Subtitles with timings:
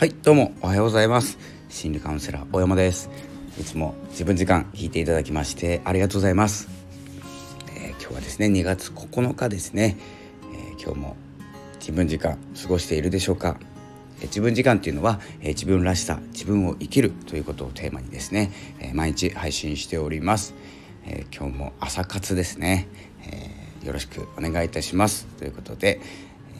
[0.00, 1.36] はいどうもおはようございます。
[1.68, 3.10] 心理カウンセラー大山です。
[3.60, 6.70] いつも自分時間聞いていただきましてありがとうございます、
[7.76, 9.98] えー、今日はですね2月9日ですね、
[10.54, 11.16] えー、今日も
[11.80, 13.58] 自分時間過ごしているでしょうか。
[14.22, 20.54] 自分時間っていうのは、え自分らしさ自分を生きるということをテーマにですね、え毎日配信しております、
[21.04, 22.88] え今日も朝活ですね、
[23.82, 25.26] えよろしくお願いいたします。
[25.38, 26.00] ということで、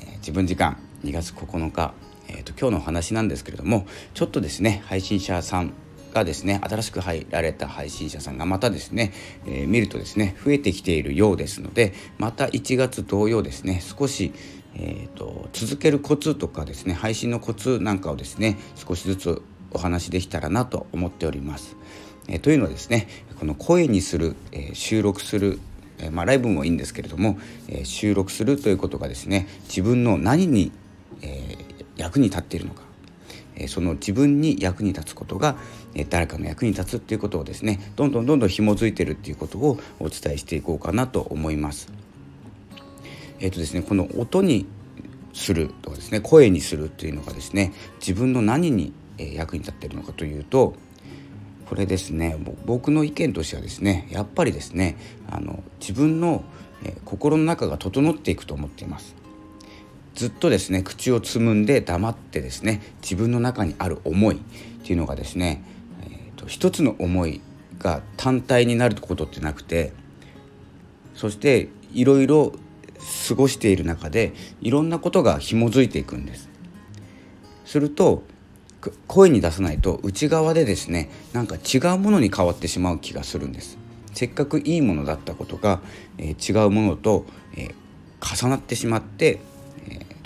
[0.02, 1.94] え自分時間2月9日
[2.36, 5.72] えーと、今日のお話なんですけれどもちょっとですね配信者さん
[6.12, 9.12] がですね新しく入られた配信者さんがまたですね、
[9.46, 14.32] えー、見るとですね増えてきているようですのでまた1月同様ですね少し、
[14.74, 19.42] えーと、続けるコツとかですね配信のコツなんかをですね少しずつ
[19.72, 21.76] お話できたらなと思っております。
[22.28, 23.06] えー、というのはですね
[23.38, 25.60] この声にする、えー、収録する
[26.02, 30.72] えまあ、ライブもいいんですけれども、え、収録するということがですね自分の何に、
[31.20, 31.69] えー、
[32.00, 32.82] 役に立っているのか、
[33.56, 35.56] えその自分に役に立つことが、
[35.94, 41.92] え誰かの役に立つっていうことをですねどんどんどんどん紐づいてるっていうことをお伝えしていこうかなと思います。
[43.38, 44.66] えっ、ー、とですねこの音に
[45.32, 50.74] するとかですね声にするっていうのがですね自分の何に役に立っているのかというと
[51.66, 54.96] これですね僕の意見としてはですねやっぱりですね
[55.30, 56.44] あの自分の
[57.04, 59.14] 心の中が整っていくと思っています
[60.20, 64.38] ずっとですね口をつむんで黙ってですね自分の中にある思いっ
[64.84, 65.64] ていうのがですね、
[66.02, 67.40] えーと、一つの思い
[67.78, 69.94] が単体になることってなくて
[71.14, 72.52] そしていろいろ
[73.28, 76.50] 過ごしている中でいろんなことが紐づいていくんです。
[77.64, 78.22] すると
[79.06, 83.78] 声に出さないと内側でですねなんか違うものに変わってしまう気がするんです。
[84.12, 85.80] せっかくいいものだったことが、
[86.18, 87.24] えー、違うものと、
[87.56, 89.40] えー、重なってしまって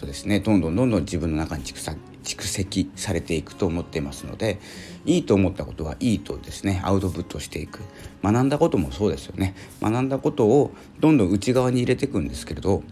[0.05, 0.41] とですね。
[0.41, 4.61] どんどんどんどん自分の中に蓄積されていくと思っていますので
[5.05, 6.81] いいと思ったことはいいとですね。
[6.85, 7.81] アウトプットしていく。
[8.23, 9.55] 学んだこともそうですよね。
[9.83, 10.71] 学んだことを
[11.01, 12.83] どんどん内側に入れていくんですけれど、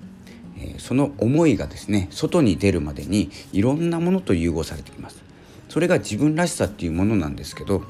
[0.78, 5.22] その思いがですね外に出るまでにいろんなものと融合されてきます。
[5.68, 7.82] それが自分らしさっていうものなんですけど、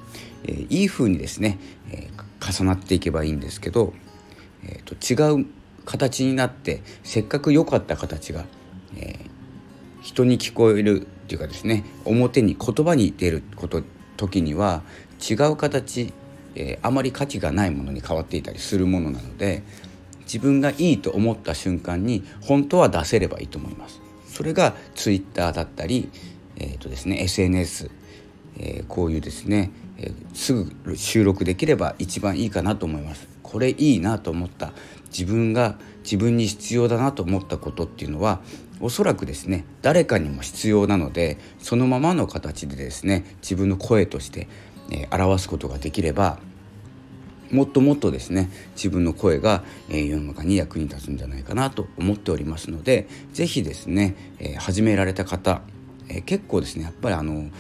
[0.45, 1.59] えー、いい風にですね、
[1.91, 3.93] えー、重なっていけばいいんですけど、
[4.65, 5.47] えーと違う
[5.85, 8.45] 形になってせっかく良かった形が
[8.97, 13.83] えー、人に聞こえるっていうかですね表に言葉に出ること
[14.17, 14.83] 時には
[15.19, 16.13] 違う形、
[16.55, 19.63] えー、あまり価値がないものに変わっていたりするものなので
[20.23, 24.01] 自分がいいと思った瞬間に本当は出せればいいと思います。
[24.27, 26.09] それが Twitter だったり、
[26.57, 27.91] えーとですね、SNS、
[28.57, 33.32] えー、こういうですね、えー、すぐ収録できれば一番いいかなと思います。
[33.53, 34.73] これいいなと思った。
[35.13, 38.41] 自分が自分に必要だなと思ったことっていうのは
[38.81, 44.49] おそらくですね誰かにも必要なのでそのままの形でですね自分の声として、
[44.91, 46.39] え、表すことができれば
[47.51, 55.61] もっともっとですね自分の声が、え、世の中に役に立つんじゃないかなと思っておりますので是非ですね、え、始められた方、
[56.09, 57.51] え、結構ですねやっぱりあの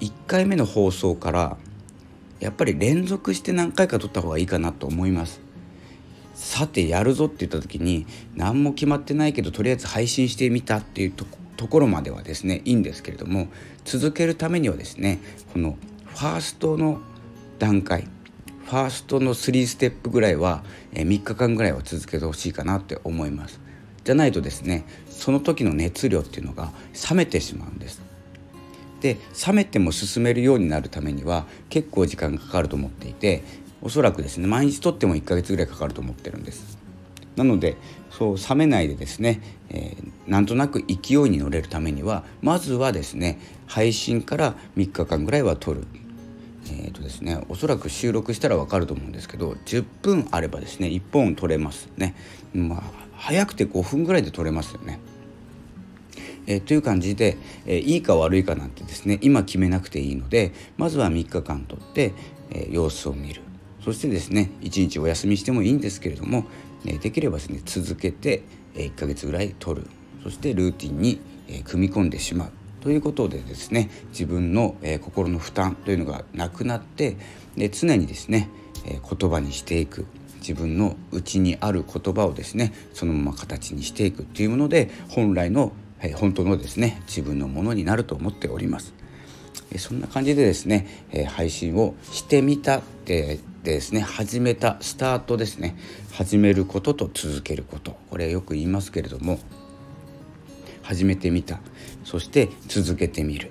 [0.00, 1.56] 1回目の放送から
[2.40, 5.40] やっぱり連続して何回か撮った方がいいかなと思います。
[6.34, 13.46] さてやるぞって言った時に何も決まってないけどとりあえず配信してみたっていうところまではですねいいんですけれども
[13.84, 15.20] 続けるためにはですね
[15.52, 17.00] このファーストの
[17.60, 18.08] 段階
[18.64, 20.64] ファーストの3ステップぐらいは、
[20.94, 23.60] 3日間ぐらいは続けてほしいかなって思います。
[24.04, 26.72] じゃないとですねその時の熱量っていうのが
[27.10, 28.02] 冷めてしまうんです。
[29.04, 33.42] で冷めても進めるようになるためには結構時間がかかると思っていて
[33.82, 36.78] おそらくですね毎日とっても1ヶ月ぐらいかかると思ってるんです。
[37.36, 37.76] なので
[38.10, 45.86] そう冷めないでですね、えー、なんとなく勢いに乗れるためにはまずはですね配信から3日間ぐらいは撮る。
[46.66, 52.14] えーとですね、おそらく収録したら分かると思うんですけど10分あればですね1本撮れますね。
[52.54, 54.98] まあ早くて5分ぐらいで撮れますよね。
[56.46, 57.36] えー、という感じで、
[57.66, 62.12] えー、いいか悪いかなんてですね今決めなくていいのでまずは3日間とって、
[62.50, 63.42] え、様子を見る。
[63.84, 66.46] そしてですね1日お休みしてもいいんですけれども、
[66.86, 68.42] えできればですね続けて、
[68.74, 69.86] え1ヶ月ぐらい取る。
[70.22, 72.50] そしてルーティンに、え組み込んでしまう。
[72.80, 77.18] ということでですね自分の、え心の負担というのがなくなって
[77.56, 78.48] で常にですね、
[78.86, 80.06] え言葉にしていく。
[80.46, 85.72] 自分の内にある言葉をですねそのまま形にしていくっていうもので本来の、
[86.04, 88.92] え本当のですね自分のものになると思っております。
[89.72, 95.76] えそんな感じでですね、え配信をしてみたってですね始めたスタートですね。
[96.12, 97.96] 始めることと続けること。
[98.10, 99.38] これよく言いますけれども
[100.82, 101.60] 始めてみた。
[102.04, 103.50] そして続けてみる。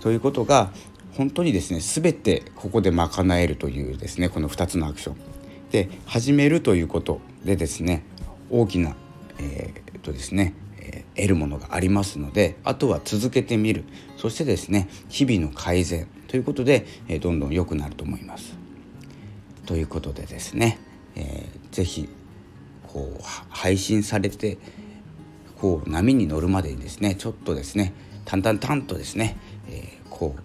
[0.00, 0.72] ということが
[1.12, 5.16] 本当にですね全てここで賄えるというですねこの2つのアクション。
[5.70, 8.04] で始めるということでですね
[8.50, 8.96] 大きな、
[9.38, 10.54] えー、っとですね
[11.14, 13.84] 得るものがありますのであとは続けてみる
[14.16, 18.56] そしてですね日々の改善ということで、えどんどん良くなると思います。
[19.64, 20.78] ということでですね、
[21.14, 22.08] えー、ぜひ
[22.86, 24.58] こう配信されて
[25.60, 27.92] こう波に乗るまでにですねちょっとですね
[28.24, 29.36] 淡々淡とですね、
[29.68, 30.42] えー、こう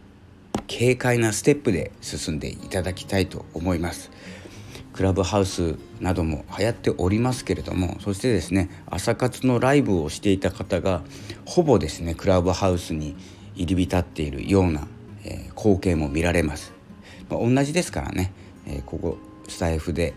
[0.68, 4.12] 軽快なステップで進んでいただきたいと思います。
[5.02, 11.02] クラブハウスなども流行っておりますけれどもそしてですね朝活のライブをしていた方が
[11.44, 13.16] ほぼですねクラブハウスに
[13.56, 14.88] 入り浸っているような、
[15.26, 16.72] えー、光景も見られます、
[17.32, 18.32] まあ、同じですからね、
[18.68, 19.18] えー、ここ
[19.48, 20.14] スタイフで、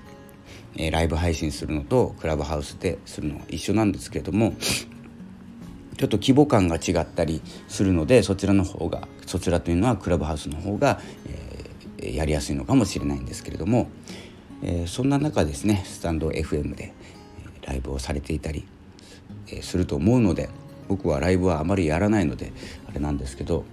[0.76, 4.52] えー、ライブ配信するのとクラブハウスでするのは一緒なんですけれども
[5.96, 13.88] ちょっと規模感が違ったりするのでそちらの方がそちらというのはクラブハウスの方が、えー、やりやすいのかもしれないんですけれども、
[14.62, 16.92] えー、そんな中ですねスタンド FM で
[17.66, 18.66] ライブをされていたり、
[19.62, 20.48] すると思うので
[20.88, 22.52] 僕はライブはあまりやらないので
[22.88, 23.64] あれなんですけど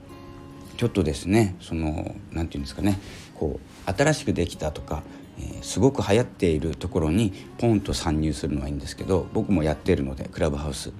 [0.76, 2.98] ちょっとですねその何て言うんですかね
[3.34, 5.02] こう新しくできたとか、
[5.38, 10.92] えー、すごく流行っているところにポンと参入するのはいいんですけど僕もやっているのでクラブハウス。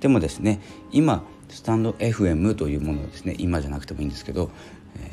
[0.00, 0.60] でもですね
[0.92, 4.50] 今スタンド FM というものをですね今じゃなくてもいいんですけど、
[4.96, 5.10] え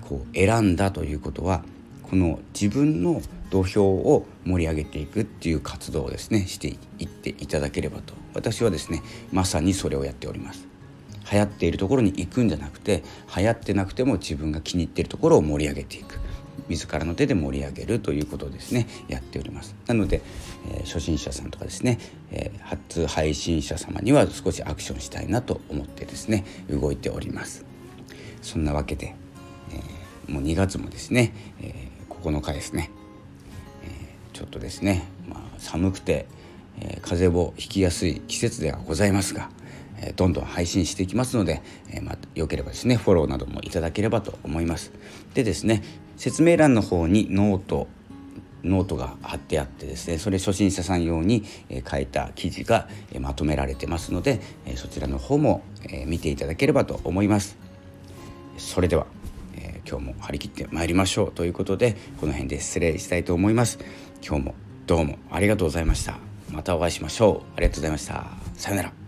[0.00, 1.64] ー、こう選んだということは
[2.12, 6.68] この自分の土俵を盛り上げていくっていう活動をですねして
[6.98, 8.12] いっていただければと。
[8.34, 10.68] 私はですねまさにそれをやっております。
[11.32, 13.02] 流行っているところに行くんじゃなくて
[13.34, 16.18] 流行ってなくても自分が気に入っているところを盛り上げていく。
[16.68, 19.74] 自らの手で盛り上げるということをですねやっております。
[19.86, 20.20] なので、
[20.70, 21.98] えー、初心者さんとかですね、
[22.30, 27.64] えー、初配信者様には少しアクションしたいなと思ってですね動いております。
[28.42, 29.14] そんなわけで、
[29.70, 31.32] えー、もう2月もですね、
[31.62, 31.88] え
[32.22, 32.90] 9日ですね、
[33.84, 36.26] えー、ちょっとですね、まあ、寒くて、
[36.80, 39.50] えー、風邪をひきやすい季節ではございますが、
[39.98, 44.92] えー、どんどん配信していきますので、えまあ、よければですねフォローなどもいただければと思います。
[45.34, 45.82] でですね
[46.16, 47.88] 説明欄の方にノート
[48.62, 51.44] ノートが貼ってあってですねそれ初心者さん用に
[51.90, 52.88] 書いた記事が
[53.18, 54.40] まとめられてますので
[54.76, 55.62] そちらの方も
[56.06, 57.56] 見ていただければと思います。
[58.58, 59.21] それでは。
[59.88, 63.78] 今日も張り切ってまいりましょうということでこの辺で失礼したいと思います。
[64.26, 64.54] 今日も
[64.86, 66.18] どうもありがとうございました。
[66.50, 67.56] またお会いしましょう。
[67.56, 68.26] ありがとうございました。
[68.54, 69.01] さようなら。